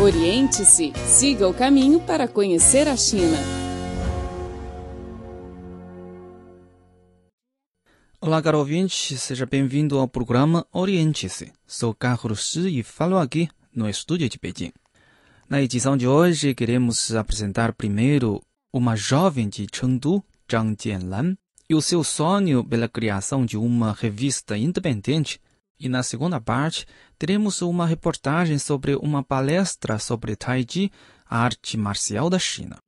[0.00, 3.36] Oriente-se, siga o caminho para conhecer a China.
[8.20, 11.52] Olá, caro ouvinte, seja bem-vindo ao programa Oriente-se.
[11.66, 14.70] Sou Carlos Shi e falo aqui no estúdio de Pequim.
[15.48, 18.40] Na edição de hoje, queremos apresentar primeiro
[18.72, 21.36] uma jovem de Chengdu, Zhang Jianlan,
[21.68, 25.40] e o seu sonho pela criação de uma revista independente
[25.78, 26.86] e na segunda parte,
[27.18, 30.90] teremos uma reportagem sobre uma palestra sobre Taiji,
[31.28, 32.78] a arte marcial da China.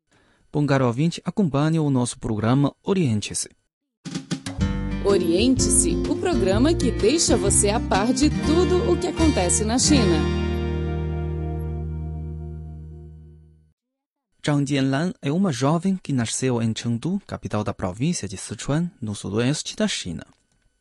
[0.53, 3.49] Bom, caro ouvinte, acompanhe o nosso programa Oriente-se.
[5.05, 10.41] Oriente-se, o programa que deixa você a par de tudo o que acontece na China.
[14.45, 19.15] Zhang Jianlan é uma jovem que nasceu em Chengdu, capital da província de Sichuan, no
[19.15, 20.25] sudoeste da China.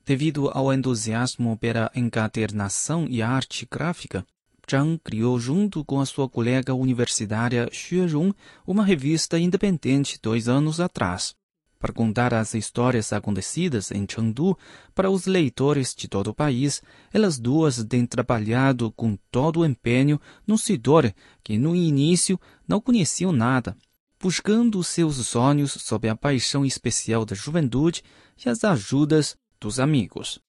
[0.09, 4.25] Devido ao entusiasmo pela encadernação e arte gráfica,
[4.67, 8.33] Zhang criou junto com a sua colega universitária Xue Rong
[8.65, 11.35] uma revista independente dois anos atrás,
[11.77, 14.57] para contar as histórias acontecidas em Chengdu
[14.95, 16.81] para os leitores de todo o país.
[17.13, 23.31] Elas duas têm trabalhado com todo o empenho no setor que no início não conheciam
[23.31, 23.77] nada,
[24.19, 28.01] buscando seus sonhos sob a paixão especial da juventude
[28.43, 30.39] e as ajudas dos amigos.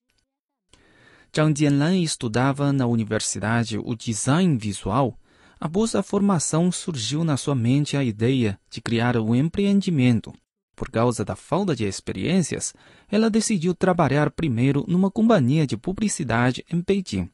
[1.35, 5.17] Zhang Jianlan estudava na universidade o design visual.
[5.59, 10.33] Após a formação, surgiu na sua mente a ideia de criar um empreendimento.
[10.75, 12.73] Por causa da falta de experiências,
[13.09, 17.29] ela decidiu trabalhar primeiro numa companhia de publicidade em Beijing.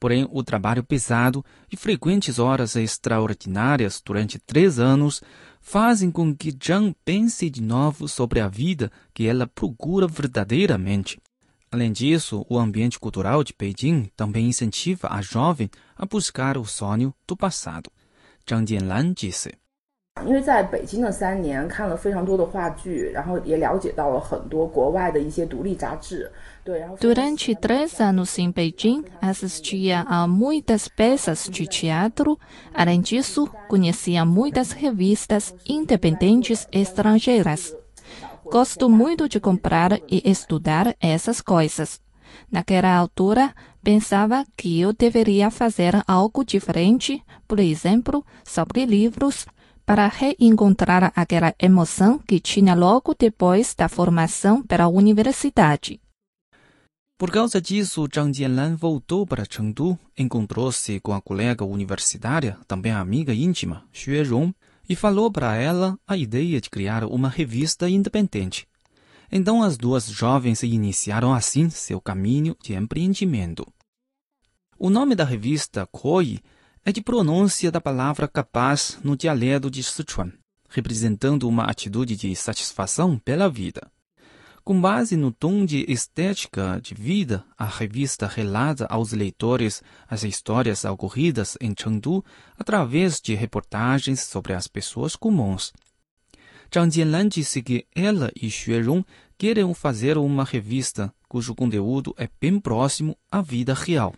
[0.00, 5.22] Porém, o trabalho pesado e frequentes horas extraordinárias durante três anos
[5.60, 11.20] fazem com que Zhang pense de novo sobre a vida que ela procura verdadeiramente.
[11.70, 17.14] Além disso, o ambiente cultural de Beijing também incentiva a jovem a buscar o sonho
[17.26, 17.90] do passado.
[18.48, 19.52] Zhang Jianlan disse.
[20.25, 26.31] 因为在北京的三年，看了非常多的话剧，然后也了解到了很多国外的一些独立杂志。
[26.63, 32.39] 对，然后 Durante três anos em Beijing, assistia a muitas peças de teatro.
[32.73, 37.73] Além disso, conhecia muitas revistas independentes estrangeiras.
[38.45, 41.99] Gosto muito de comprar e estudar essas coisas.
[42.49, 43.53] Naquela altura,
[43.83, 49.45] pensava que eu deveria fazer algo diferente, por exemplo, sobre livros,
[49.88, 55.98] para reencontrar aquela emoção que tinha logo depois da formação pela universidade.
[57.16, 63.32] Por causa disso, Zhang Jianlan voltou para Chengdu, encontrou-se com a colega universitária, também amiga
[63.32, 64.54] íntima, Xue Rong,
[64.86, 68.68] e falou para ela a ideia de criar uma revista independente.
[69.32, 73.66] Então as duas jovens iniciaram assim seu caminho de empreendimento.
[74.78, 76.40] O nome da revista Koi
[76.88, 80.32] é de pronúncia da palavra capaz no dialeto de Sichuan,
[80.70, 83.92] representando uma atitude de satisfação pela vida.
[84.64, 90.82] Com base no tom de estética de vida, a revista relata aos leitores as histórias
[90.86, 92.24] ocorridas em Chengdu
[92.58, 95.74] através de reportagens sobre as pessoas comuns.
[96.74, 99.04] Zhang Jianlan disse que ela e Xue Rong
[99.36, 104.14] querem fazer uma revista cujo conteúdo é bem próximo à vida real.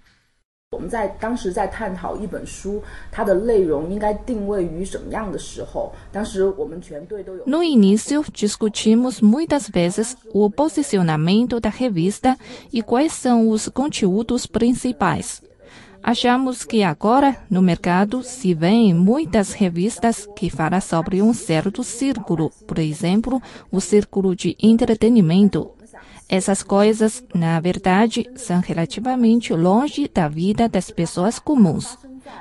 [0.72, 5.94] 我们在当时在探讨一本书，它的内容应该定位于什么样的时候？
[6.12, 7.46] 当时我们全队都有。
[7.46, 12.38] No início, discutimos muitas vezes o posicionamento da revista
[12.74, 15.42] e quais são os conteúdos principais.
[16.04, 22.52] Achamos que agora, no mercado, se vêem muitas revistas que falam sobre um certo círculo,
[22.68, 23.42] por exemplo,
[23.72, 25.72] o círculo de entretenimento.
[26.31, 31.99] essas coisas, na verdade, são relativamente longe da vida das pessoas comuns.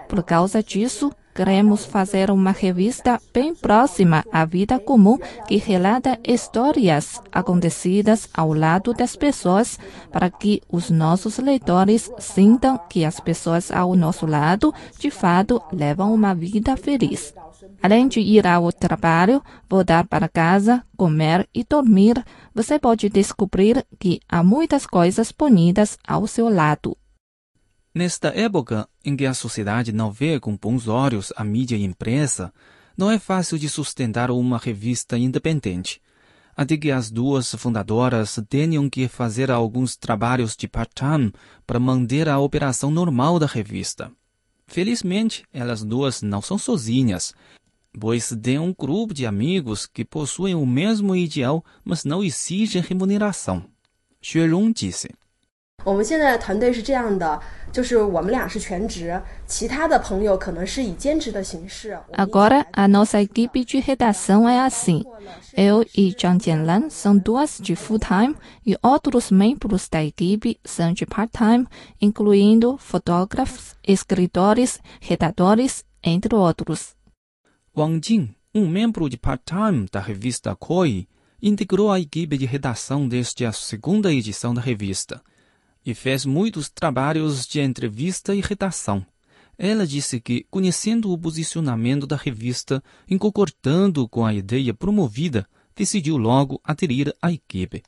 [0.08, 5.18] Por causa disso, queremos fazer uma revista bem próxima à vida comum
[5.48, 9.80] que relata histórias acontecidas ao lado das pessoas
[10.12, 16.14] para que os nossos leitores sintam que as pessoas ao nosso lado, de fato, levam
[16.14, 17.34] uma vida feliz.
[17.82, 22.22] Além de ir ao trabalho, voltar para casa, comer e dormir,
[22.54, 26.99] você pode descobrir que há muitas coisas bonitas ao seu lado.
[27.94, 32.54] Nesta época em que a sociedade não vê com bons olhos a mídia impressa,
[32.96, 36.00] não é fácil de sustentar uma revista independente.
[36.56, 41.32] Até que as duas fundadoras tenham que fazer alguns trabalhos de part-time
[41.66, 44.12] para manter a operação normal da revista.
[44.68, 47.34] Felizmente, elas duas não são sozinhas,
[47.98, 53.66] pois têm um grupo de amigos que possuem o mesmo ideal, mas não exigem remuneração.
[54.22, 55.10] Xue Rong disse
[55.85, 57.39] 我们现在的团队是这样的，
[57.71, 61.99] 就是我们俩是全职，其他的朋友可能是以兼职的形式。
[62.13, 65.05] Agora, a nossa equipe de redação é assim.
[65.53, 71.05] Eu e Zhang Jianlan são duas de full-time e outros membros da equipe são de
[71.05, 71.67] part-time,
[72.01, 76.95] incluindo fotógrafos, escritores, redatores, entre outros.
[77.77, 81.07] Wang Jin, um membro de part-time da revista Koi,
[81.43, 85.21] integrou a equipe de redação desde a segunda edição da revista
[85.85, 89.05] e fez muitos trabalhos de entrevista e redação.
[89.57, 95.47] Ela disse que, conhecendo o posicionamento da revista e concordando com a ideia promovida,
[95.77, 97.83] decidiu logo aderir à equipe.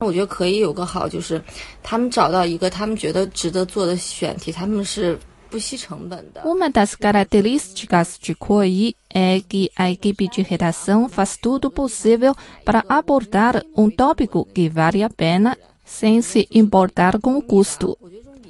[0.00, 1.42] 我觉得可以有个好，就是
[1.82, 5.18] 他们找到一个他们觉得值得做的选题，他们是
[5.50, 6.42] 不惜成本的。
[6.42, 12.84] Uma das características de COI é que a equipe de redação faz tudo possível para
[12.88, 15.58] abordar um tópico que vale a pena
[15.93, 17.95] sem se importar com o custo.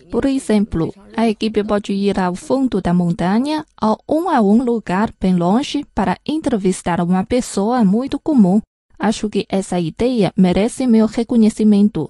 [0.09, 5.11] Por exemplo, a equipe pode ir ao fundo da montanha ou um a um lugar
[5.19, 8.61] bem longe para entrevistar uma pessoa muito comum.
[8.97, 12.09] Acho que essa ideia merece meu reconhecimento.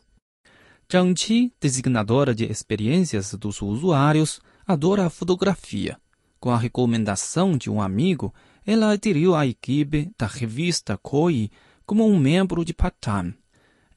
[0.92, 5.98] Zhang Qi, designadora de experiências dos usuários, adora a fotografia.
[6.40, 8.32] Com a recomendação de um amigo,
[8.68, 11.50] ela aderiu à equipe da revista Koi
[11.88, 13.34] como um membro de part-time.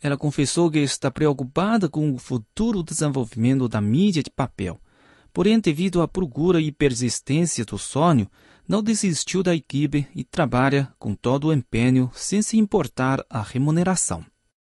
[0.06, 4.80] Ela confessou que está preocupada com o futuro desenvolvimento da mídia de papel.
[5.32, 8.28] Porém, devido à procura e persistência do sonho,
[8.68, 14.24] não desistiu da equipe e trabalha com todo o empenho sem se importar a remuneração.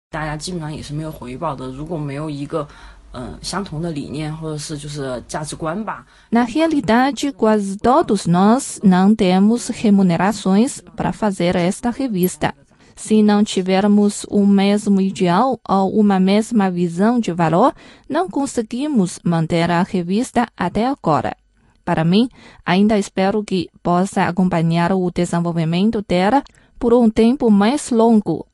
[0.09, 1.67] 大家基本上也是没有回报的。
[1.67, 2.65] 如果没有一个
[3.11, 12.53] 嗯、呃相同的理念或者是就是价值观吧， Na realidade, quase todos nós não temos remunerações para fazer esta revista.
[12.94, 17.74] Se não tivermos o mesmo ideal ou uma mesma visão de valor,
[18.08, 21.36] não conseguimos manter a revista até agora.
[21.84, 22.28] Para mim,
[22.64, 26.42] ainda espero que possa acompanhar o desenvolvimento dela
[26.78, 28.46] por um tempo mais longo.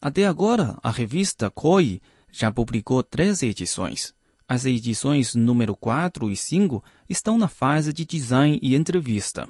[0.00, 2.00] Até agora, a revista Koi
[2.30, 4.14] já publicou três edições.
[4.48, 9.48] As edições número 4 e 5 estão na fase de design e entrevista.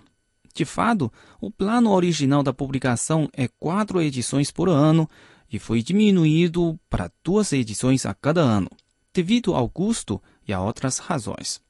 [0.58, 1.08] De fato,
[1.40, 5.08] o plano original da publicação é quatro edições por ano
[5.48, 8.68] e foi diminuído para duas edições a cada ano,
[9.14, 11.60] devido ao custo e a outras razões.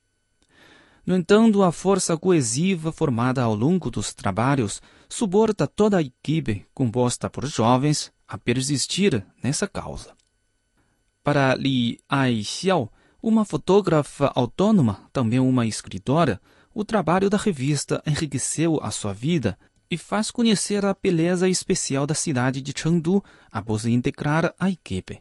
[1.05, 7.29] No entanto, a força coesiva formada ao longo dos trabalhos suporta toda a equipe composta
[7.29, 10.15] por jovens a persistir nessa causa.
[11.23, 12.91] Para Li Aixiao,
[13.23, 16.41] uma fotógrafa autônoma, também uma escritora,
[16.78, 19.58] o trabalho da revista enriqueceu a sua vida
[19.90, 25.20] e faz conhecer a beleza especial da cidade de Chengdu após integrar a equipe.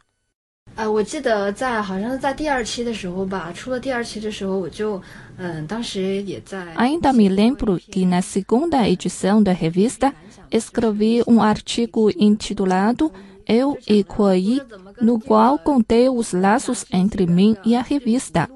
[0.74, 5.02] 呃，我记得在好像是在第二期的时候吧，出了第二期的时候，我就
[5.36, 6.74] 嗯，当时也在。
[6.76, 10.14] Ainda me lembro que na segunda edição da revista
[10.50, 13.12] escrevi um artigo intitulado
[13.46, 14.62] Eu e Koi,
[15.02, 18.48] no qual contei os laços entre mim e a revista.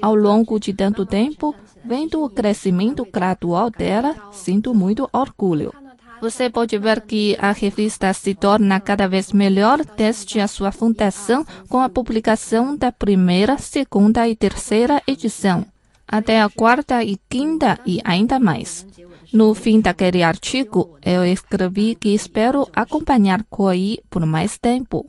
[0.00, 1.54] Ao longo de tanto tempo,
[1.84, 5.72] vendo o crescimento gradual dela, sinto muito orgulho.
[6.20, 11.46] Você pode ver que a revista se torna cada vez melhor desde a sua fundação
[11.68, 15.64] com a publicação da primeira, segunda e terceira edição,
[16.06, 18.84] até a quarta e quinta e ainda mais.
[19.32, 25.06] No fim daquele artigo, eu escrevi que espero acompanhar Koi por mais tempo.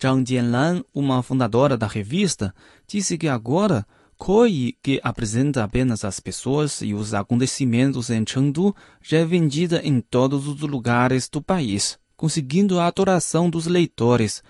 [0.00, 2.54] Zhang Jianlan, uma fundadora da revista,
[2.86, 3.84] disse que agora
[4.18, 10.00] Koi, que apresenta apenas as pessoas e os acontecimentos em Chengdu, já é vendida em
[10.00, 14.42] todos os lugares do país, conseguindo a adoração dos leitores.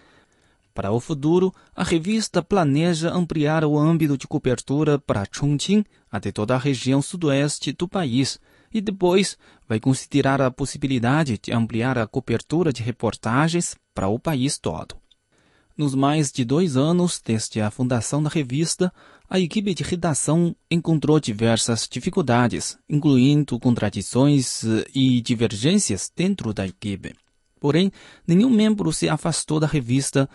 [0.75, 6.55] Para o futuro, a revista planeja ampliar o âmbito de cobertura para Chongqing até toda
[6.55, 8.41] a região sudoeste do país
[8.73, 9.37] e depois
[9.69, 14.97] vai considerar a possibilidade de ampliar a cobertura de reportagens para o país todo.
[15.79, 18.93] Nos mais de dois anos desde a fundação da revista,
[19.31, 27.15] a equipe de redação encontrou diversas dificuldades, incluindo contradições e divergências dentro da equipe.
[27.61, 27.93] Porém,
[28.27, 30.29] nenhum membro se afastou da revista,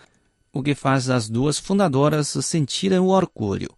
[0.50, 3.68] o que faz as duas fundadoras sentirem o orgulho.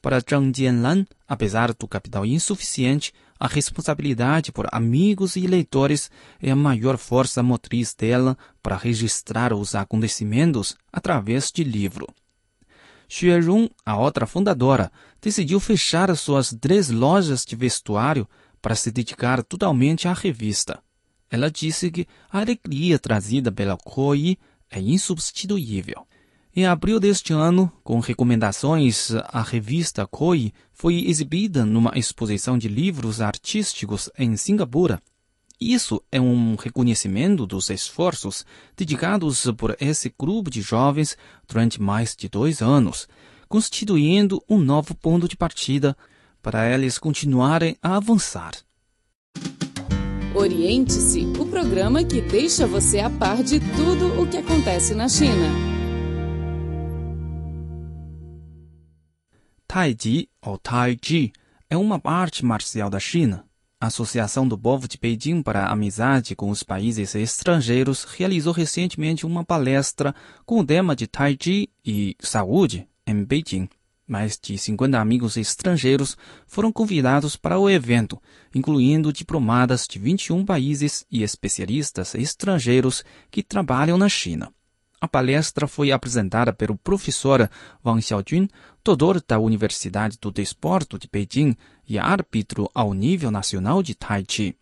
[0.00, 6.10] Para Zhang Jianlan, apesar do capital insuficiente, a responsabilidade por amigos e leitores
[6.42, 12.06] é a maior força motriz dela para registrar os acontecimentos através de livro.
[13.08, 18.28] Xue Rong, a outra fundadora, decidiu fechar suas três lojas de vestuário
[18.60, 20.82] para se dedicar totalmente à revista.
[21.30, 24.36] Ela disse que a alegria trazida pela Koi
[24.70, 26.06] é insubstituível.
[26.58, 33.20] Em abril deste ano, com recomendações, a revista Koi foi exibida numa exposição de livros
[33.20, 35.00] artísticos em Singapura.
[35.60, 38.44] Isso é um reconhecimento dos esforços
[38.76, 43.06] dedicados por esse grupo de jovens durante mais de dois anos,
[43.48, 45.96] constituindo um novo ponto de partida
[46.42, 48.50] para eles continuarem a avançar.
[50.34, 55.77] Oriente-se, o programa que deixa você a par de tudo o que acontece na China.
[59.70, 61.30] Taiji, ou Taiji,
[61.68, 63.44] é uma arte marcial da China.
[63.78, 69.26] A Associação do Povo de Beijing para a Amizade com os Países Estrangeiros realizou recentemente
[69.26, 70.14] uma palestra
[70.46, 73.68] com o tema de Taiji e Saúde em Beijing.
[74.06, 78.18] Mais de 50 amigos estrangeiros foram convidados para o evento,
[78.54, 84.50] incluindo diplomadas de 21 países e especialistas estrangeiros que trabalham na China.
[85.00, 87.48] A palestra foi apresentada pelo professor
[87.84, 88.48] Wang Xiaojun,
[88.84, 91.56] doutor da Universidade do Desporto de Beijing
[91.88, 94.56] e árbitro ao nível nacional de Tai Chi.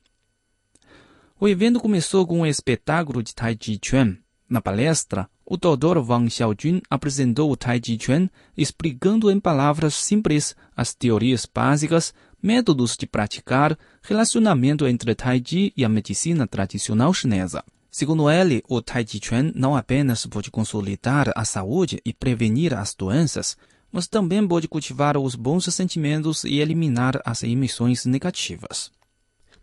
[1.41, 4.17] O evento começou com um espetáculo de Tai Chi Chuan.
[4.49, 10.55] Na palestra, o doutor Wang Xiaojun apresentou o Tai Chi Chuan, explicando em palavras simples
[10.77, 12.13] as teorias básicas,
[12.43, 17.65] métodos de praticar, relacionamento entre Tai Chi e a medicina tradicional chinesa.
[17.96, 22.94] Segundo ele, o Tai Chi Chuan não apenas pode consolidar a saúde e prevenir as
[22.94, 23.58] doenças,
[23.92, 28.90] mas também pode cultivar os bons sentimentos e eliminar as emoções negativas.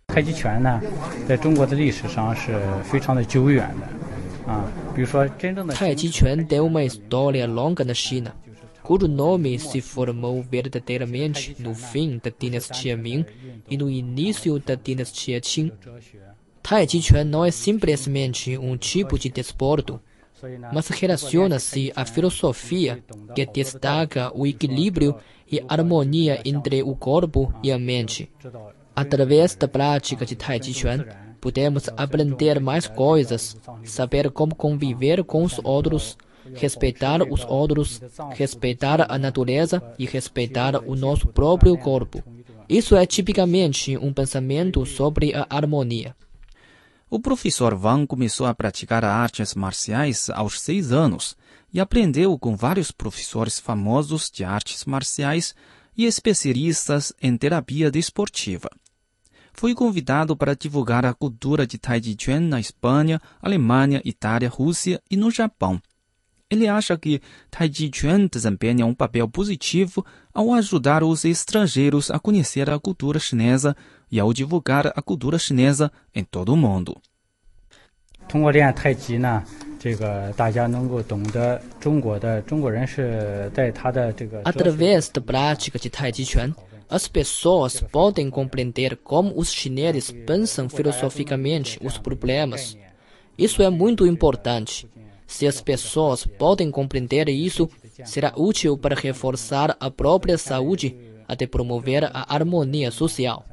[0.08, 0.80] 太极拳呢，
[1.26, 4.64] 在中国的历史上是非常的久远的啊。
[4.94, 8.34] 比如说，真正的 Tai Chi Chuan tem uma história longa na China,
[8.82, 13.26] cujo nome se formou verdadeiramente no fim da dinastia Ming
[13.68, 15.72] e no início da dinastia Qing.
[16.63, 19.99] Tai Chi Chuan não é simplesmente um tipo de desporto,
[20.73, 23.03] mas relaciona-se à filosofia
[23.35, 25.13] que destaca o equilíbrio
[25.51, 28.31] e harmonia entre o corpo e a mente.
[28.95, 31.05] Através da prática de Tai Chi Chuan,
[31.41, 36.17] podemos aprender mais coisas, saber como conviver com os outros,
[36.55, 38.01] respeitar os outros,
[38.31, 42.23] respeitar a natureza e respeitar o nosso próprio corpo.
[42.69, 46.15] Isso é tipicamente um pensamento sobre a harmonia.
[47.13, 51.37] O professor Wang começou a praticar artes marciais aos seis anos
[51.71, 55.53] e aprendeu com vários professores famosos de artes marciais
[55.95, 58.67] e especialistas em terapia desportiva.
[59.53, 64.99] Foi convidado para divulgar a cultura de Tai Chi Chuan na Espanha, Alemanha, Itália, Rússia
[65.07, 65.79] e no Japão.
[66.52, 72.18] Ele acha que Tai Chi Chuan desempenha um papel positivo ao ajudar os estrangeiros a
[72.18, 73.76] conhecer a cultura chinesa
[74.10, 76.96] e ao divulgar a cultura chinesa em todo o mundo.
[78.28, 79.42] 通过练太极呢，
[79.78, 86.54] 这个大家能够懂得中国的中国人是在他的这个 Através da prática de Tai Chi Chuan,
[86.88, 92.76] as pessoas podem compreender como os chineses pensam filosoficamente os problemas.
[93.36, 94.88] Isso é muito importante.
[95.33, 97.67] Se as pessoas podem compreender isso,
[98.05, 100.95] será útil para reforçar a própria saúde
[101.27, 103.43] até promover a harmonia social.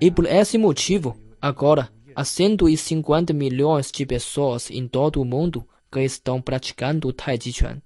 [0.00, 6.00] E por esse motivo, agora, há 150 milhões de pessoas em todo o mundo que
[6.00, 7.82] estão praticando Tai Chi Chuan.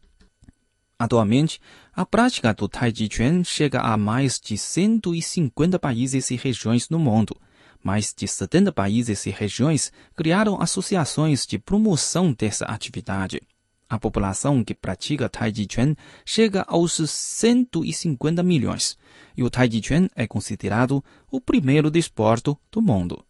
[0.99, 1.59] Atualmente,
[1.95, 6.99] a prática do Tai Chi Chuan chega a mais de 150 países e regiões no
[6.99, 7.35] mundo.
[7.83, 13.41] Mais de 70 países e regiões criaram associações de promoção dessa atividade.
[13.89, 18.97] A população que pratica Tai Chi Chuan chega aos 150 milhões,
[19.37, 23.25] e o Tai Chi Chuan é considerado o primeiro desporto do mundo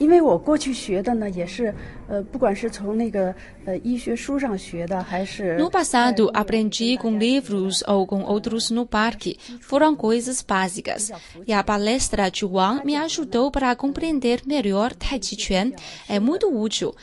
[0.00, 1.74] 因为我过去学的呢，也是，
[2.06, 3.34] 呃，不管是从那个
[3.64, 9.38] 呃医学书上学的，还是 No passado, aprendi com livros ou com outros no parque.
[9.60, 11.10] Foram coisas básicas.
[11.46, 15.72] E a palestra de Wang me ajudou para compreender melhor Tai Chi Chuan.
[16.08, 16.94] É muito útil.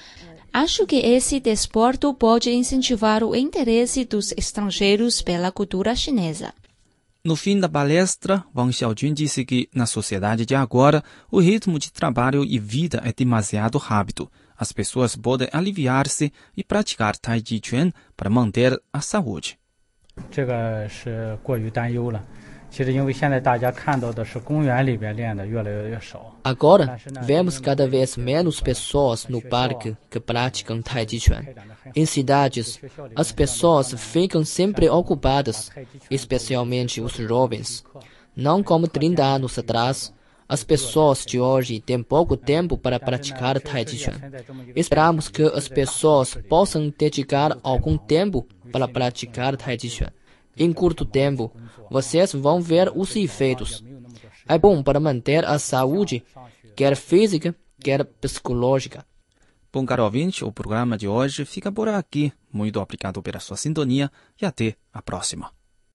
[0.51, 6.53] Acho que esse desporto pode incentivar o interesse dos estrangeiros pela cultura chinesa.
[7.27, 11.89] No fim da palestra, Wang Xiaojun disse que, na sociedade de agora, o ritmo de
[11.89, 14.29] trabalho e vida é demasiado rápido.
[14.57, 19.57] As pessoas podem aliviar-se e praticar Tai Chi Chuan para manter a saúde.
[20.29, 22.23] 这个是过于担忧了。
[22.69, 26.35] 其实，因为现在大家看到的是公园里边练的越来越少。
[26.41, 31.45] Agora, vemos cada vez menos pessoas no parque que praticam Tai Chi Chuan.
[31.93, 32.79] Em cidades,
[33.15, 35.69] as pessoas ficam sempre ocupadas,
[36.09, 37.83] especialmente os jovens.
[38.35, 40.11] Não como 30 anos atrás,
[40.47, 44.19] As pessoas de hoje têm pouco tempo para praticar Tai Chi Chuan.
[44.75, 50.11] Esperamos que as pessoas possam dedicar algum tempo para praticar Tai Chi Chuan.
[50.58, 51.52] Em curto tempo,
[51.90, 53.84] vocês vão ver os efeitos.
[54.46, 56.24] É bom para manter a saúde,
[56.74, 59.06] quer física, quer psicológica.
[59.72, 62.32] Bom, caro ouvinte, o programa de hoje fica por aqui.
[62.52, 64.10] Muito obrigado pela sua sintonia
[64.40, 65.57] e até a próxima.